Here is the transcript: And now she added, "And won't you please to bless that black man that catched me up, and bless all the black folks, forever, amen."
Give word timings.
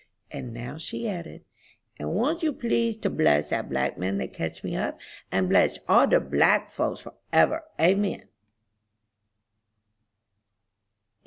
And 0.31 0.51
now 0.51 0.79
she 0.79 1.07
added, 1.07 1.45
"And 1.99 2.15
won't 2.15 2.41
you 2.41 2.53
please 2.53 2.97
to 2.97 3.09
bless 3.11 3.51
that 3.51 3.69
black 3.69 3.99
man 3.99 4.17
that 4.17 4.33
catched 4.33 4.63
me 4.63 4.75
up, 4.75 4.97
and 5.31 5.47
bless 5.47 5.77
all 5.87 6.07
the 6.07 6.19
black 6.19 6.71
folks, 6.71 7.01
forever, 7.01 7.63
amen." 7.79 8.27